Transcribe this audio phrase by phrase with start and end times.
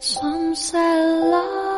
[0.00, 1.73] Some say love,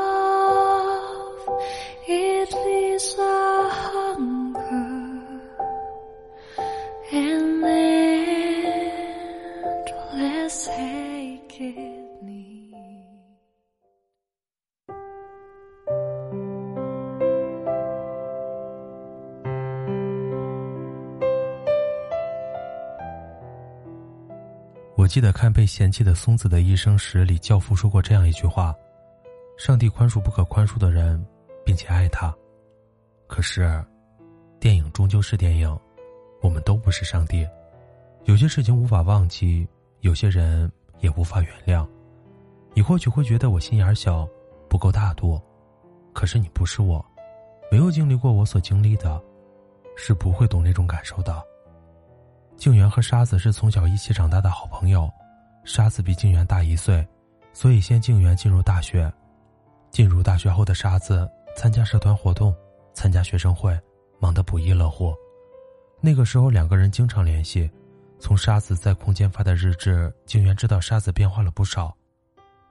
[25.07, 28.75] 我记得看《被嫌弃的松子的一生》时，里教父说过这样一句话
[29.57, 31.25] ：“上帝宽恕不可宽恕的人，
[31.65, 32.35] 并且爱他。”
[33.29, 33.81] 可是，
[34.59, 35.79] 电影终究是电影，
[36.43, 37.47] 我们都不是上帝。
[38.25, 39.65] 有些事情无法忘记，
[40.01, 40.69] 有些人
[40.99, 41.87] 也无法原谅。
[42.75, 44.29] 你或许会觉得我心眼小，
[44.69, 45.41] 不够大度，
[46.13, 47.07] 可是你不是我，
[47.71, 49.23] 没有经历过我所经历的，
[49.97, 51.41] 是不会懂那种感受的。
[52.57, 55.11] 静媛和沙子是从小一起长大的好朋友，
[55.65, 57.07] 沙子比静媛大一岁，
[57.53, 59.13] 所以先静媛进入大学。
[59.91, 62.55] 进入大学后的沙子参加社团活动，
[62.93, 63.79] 参加学生会，
[64.19, 65.15] 忙得不亦乐乎。
[66.01, 67.71] 那个时候两个人经常联系，
[68.19, 71.95] 从沙子在空间发的日志，静媛知道沙子变化了不少。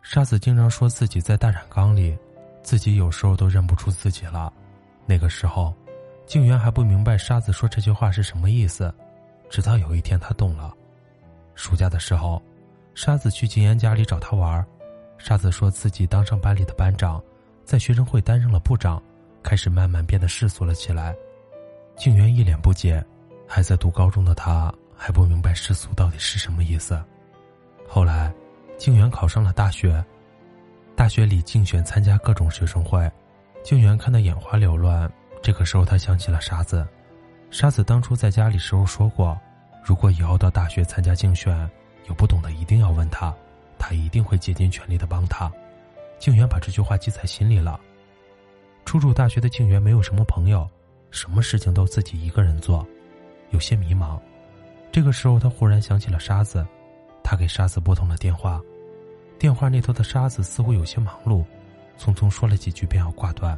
[0.02, 2.18] 沙子经常说自己在大染缸里，
[2.62, 4.52] 自己有时候都认不出自己了。
[5.06, 5.74] 那个时候，
[6.26, 8.94] 静媛还不明白沙子说这句话是什么意思。
[9.56, 10.74] 直到有一天，他懂了。
[11.54, 12.44] 暑假的时候，
[12.94, 14.66] 沙子去静言家里找他玩。
[15.18, 17.24] 沙子说自己当上班里的班长，
[17.64, 19.02] 在学生会担任了部长，
[19.42, 21.16] 开始慢慢变得世俗了起来。
[21.96, 23.02] 静媛一脸不解，
[23.48, 27.02] 还在读高中的他还不明白世俗到底是什么意思。
[27.88, 28.34] 后来，
[28.78, 30.04] 静媛考上了大学，
[30.98, 33.10] 大学里竞选参加各种学生会，
[33.64, 35.10] 静媛看得眼花缭乱。
[35.42, 36.86] 这个时候，他想起了沙子。
[37.52, 39.40] 沙子当初在家里时候说过，
[39.86, 41.56] 如果以后到大学参加竞选，
[42.10, 43.32] 有不懂的一定要问他，
[43.78, 45.52] 他一定会竭尽全力的帮他。
[46.18, 47.80] 静媛把这句话记在心里了。
[48.84, 50.68] 初入大学的静媛没有什么朋友，
[51.12, 52.84] 什么事情都自己一个人做，
[53.52, 54.20] 有些迷茫。
[54.92, 56.66] 这个时候，他忽然想起了沙子，
[57.24, 58.60] 他给沙子拨通了电话，
[59.38, 61.46] 电话那头的沙子似乎有些忙碌，
[62.00, 63.56] 匆匆说了几句便要挂断。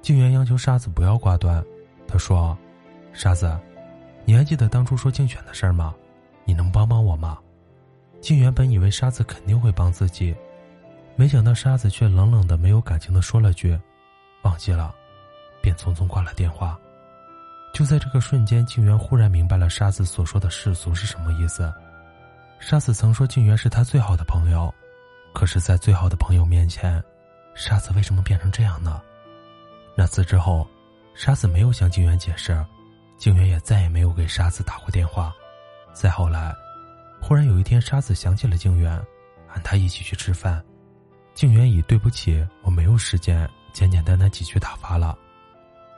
[0.00, 1.62] 静媛央求沙子不要挂断，
[2.08, 2.56] 他说。
[3.12, 3.56] 沙子，
[4.24, 5.94] 你还记得当初说竞选的事儿吗？
[6.44, 7.38] 你能帮帮我吗？
[8.20, 10.34] 静原本以为沙子肯定会帮自己，
[11.16, 13.78] 没想到沙子却冷冷的、没有感情的说了句
[14.42, 14.94] ：“忘记了。”
[15.60, 16.78] 便匆匆挂了电话。
[17.72, 21.72] 就在这个瞬间，静原忽然明白了沙子所说的世俗是什么意思。
[22.60, 24.72] 沙子曾说静原是他最好的朋友，
[25.34, 27.02] 可是，在最好的朋友面前，
[27.54, 29.02] 沙子为什么变成这样呢？
[29.96, 30.66] 那次之后，
[31.14, 32.64] 沙子没有向静原解释。
[33.16, 35.32] 静媛也再也没有给沙子打过电话。
[35.92, 36.54] 再后来，
[37.20, 38.92] 忽然有一天，沙子想起了静媛，
[39.46, 40.62] 喊他一起去吃饭。
[41.34, 45.16] 静媛以“对不起，我没有时间”简简单单几句打发了。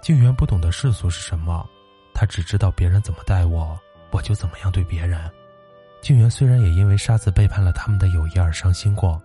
[0.00, 1.66] 静媛不懂得世俗是什么，
[2.14, 3.78] 她只知道别人怎么待我，
[4.10, 5.30] 我就怎么样对别人。
[6.00, 9.20] 静媛虽然也因为沙子背叛了他们的友谊而伤心过，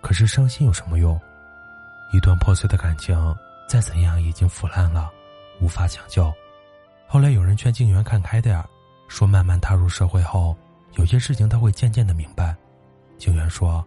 [0.00, 1.18] 可是伤心有什么用？
[2.12, 3.16] 一段破碎的感情，
[3.68, 5.10] 再怎样已经腐烂了，
[5.60, 6.32] 无法抢救。
[7.06, 8.68] 后来有人劝静媛看开点儿，
[9.08, 10.56] 说慢慢踏入社会后，
[10.94, 12.54] 有些事情他会渐渐的明白。
[13.16, 13.84] 静媛说：“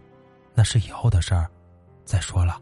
[0.56, 1.50] 那是以后的事儿，
[2.06, 2.62] 再说了。”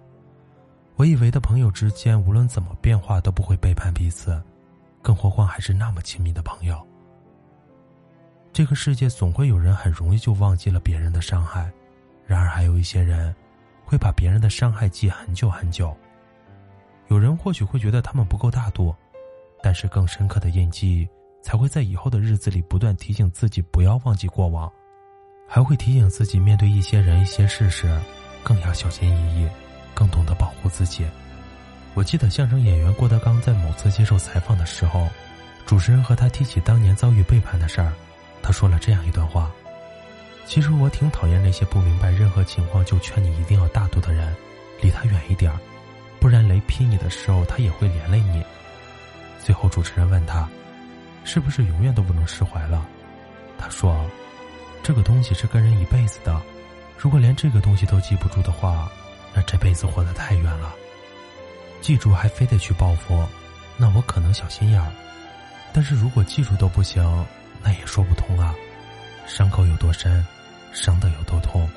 [0.98, 4.42] 我以为的朋友之间，无论怎么变化都不会背叛彼此，
[5.02, 6.86] 更何况还是那么亲密的朋友。
[8.52, 11.70] 这个世界总会有人很容易就忘记了别人的伤害，
[12.26, 13.36] 然而还有一些人，
[13.86, 15.96] 会把别人的伤害记很久很久。
[17.10, 18.96] 有人或许会觉得他们不够大度。
[19.66, 21.10] 但是更深刻的印记，
[21.42, 24.72] 才会在以后的日子里不断提醒自己不要忘记过往，
[25.48, 28.00] 还会提醒自己面对一些人、一些事时，
[28.44, 29.50] 更要小心翼翼，
[29.96, 31.04] 更懂得保护自己。
[31.96, 35.08] 我记得相声演员郭德纲在某次接受采访的时候，
[35.66, 37.92] 主持人和他提起当年遭遇背叛的事儿，
[38.44, 39.52] 他说了这样一段话
[40.46, 44.32] ：“其实我挺讨厌那些不明白任何情况就劝你一定要大度的人，
[44.80, 45.58] 离他远一点儿，
[46.20, 48.44] 不然雷劈你的时候他也会连累你。”
[49.46, 50.50] 最后，主持人问他
[51.24, 52.84] ：“是不是永远都不能释怀了？”
[53.60, 54.04] 他说
[54.82, 56.42] ：“这个东西是跟人一辈子的，
[56.98, 58.90] 如果连这个东西都记不住的话，
[59.36, 60.74] 那这辈子活得太远了。
[61.80, 63.24] 记住还非得去报复，
[63.78, 64.92] 那我可能小心眼儿。
[65.72, 67.04] 但是如果记住都不行，
[67.62, 68.56] 那也说不通啊。
[69.28, 70.26] 伤口有多深，
[70.74, 71.70] 伤的有多痛，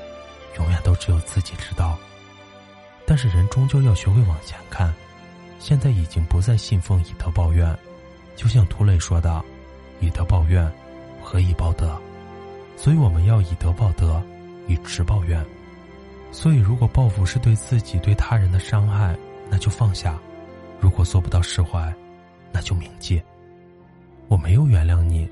[0.56, 1.98] 永远都只有自己知道。
[3.04, 4.90] 但是人终究要学会往前看，
[5.58, 7.76] 现在已经不再信奉以德报怨，
[8.36, 9.44] 就像涂磊说的
[10.00, 10.70] ：“以德报怨，
[11.22, 12.00] 何以报德？”
[12.76, 14.22] 所以我们要以德报德，
[14.66, 15.44] 以直报怨。
[16.30, 19.18] 所以，如果报复是对自己、对他人的伤害，
[19.50, 20.16] 那就放下；
[20.78, 21.92] 如果做不到释怀，
[22.52, 23.20] 那就铭记。
[24.28, 25.28] 我没有原谅你，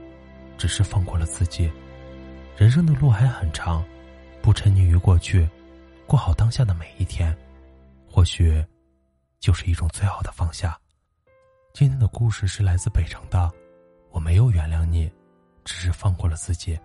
[0.57, 1.71] 只是放过了自己。
[2.57, 3.85] 人生的路还很长，
[4.41, 5.47] 不沉溺于过去，
[6.07, 7.37] 过好当下的每一天，
[8.11, 8.65] 或许
[9.47, 10.77] 就是一种最好的放下。
[11.73, 13.49] 今天的故事是来自北城的，
[14.11, 15.09] 我没有原谅你，
[15.65, 16.77] 只是放过了自己。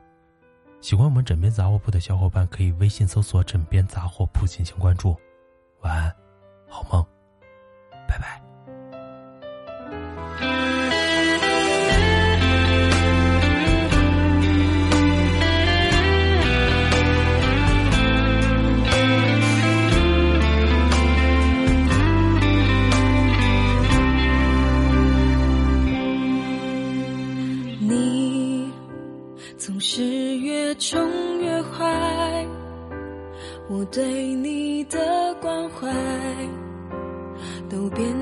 [0.79, 5.19] 喜欢我们枕边杂货铺的小伙伴，可以微信搜索“枕边杂货铺”进行关注。
[5.79, 6.15] 晚安，
[6.69, 7.03] 好梦，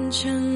[0.10, 0.49] 成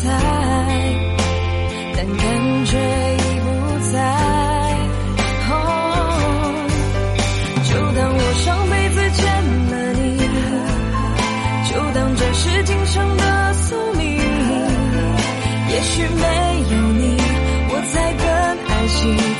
[0.00, 0.06] 在，
[1.96, 2.24] 但感
[2.66, 2.72] 觉
[3.16, 3.46] 已不
[3.90, 3.98] 在。
[5.50, 5.52] 哦，
[7.64, 9.20] 就当我上辈子欠
[9.70, 10.04] 了你，
[11.68, 14.06] 就当这是今生的宿命。
[15.68, 16.24] 也许没
[16.70, 17.02] 有你，
[17.70, 18.24] 我才更
[18.68, 19.37] 安心。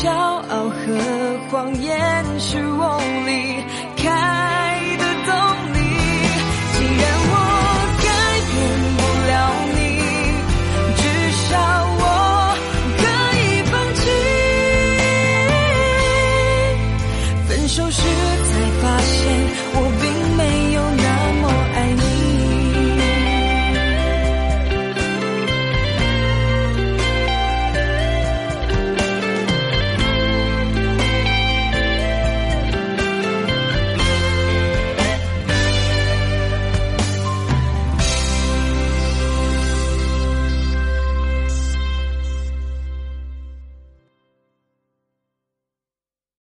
[0.00, 3.57] 骄傲和谎言是我离。